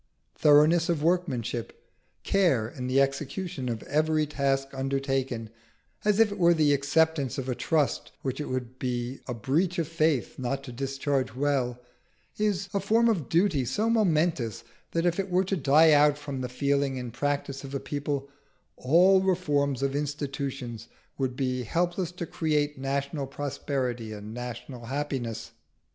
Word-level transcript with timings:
Thoroughness 0.33 0.89
of 0.89 1.03
workmanship, 1.03 1.79
care 2.23 2.67
in 2.67 2.87
the 2.87 2.99
execution 2.99 3.69
of 3.69 3.83
every 3.83 4.25
task 4.25 4.69
undertaken, 4.73 5.51
as 6.03 6.19
if 6.19 6.31
it 6.31 6.39
were 6.39 6.55
the 6.55 6.73
acceptance 6.73 7.37
of 7.37 7.47
a 7.47 7.53
trust 7.53 8.11
which 8.23 8.41
it 8.41 8.49
would 8.49 8.79
be 8.79 9.19
a 9.27 9.35
breach 9.35 9.77
of 9.77 9.87
faith 9.87 10.39
not 10.39 10.63
to 10.63 10.71
discharge 10.71 11.35
well, 11.35 11.79
is 12.39 12.67
a 12.73 12.79
form 12.79 13.09
of 13.09 13.29
duty 13.29 13.63
so 13.63 13.91
momentous 13.91 14.63
that 14.89 15.05
if 15.05 15.19
it 15.19 15.29
were 15.29 15.43
to 15.45 15.55
die 15.55 15.91
out 15.91 16.17
from 16.17 16.41
the 16.41 16.49
feeling 16.49 16.97
and 16.97 17.13
practice 17.13 17.63
of 17.63 17.75
a 17.75 17.79
people, 17.79 18.27
all 18.77 19.21
reforms 19.21 19.83
of 19.83 19.95
institutions 19.95 20.87
would 21.19 21.35
be 21.35 21.61
helpless 21.61 22.11
to 22.11 22.25
create 22.25 22.75
national 22.75 23.27
prosperity 23.27 24.13
and 24.13 24.33
national 24.33 24.85
happiness. 24.85 25.51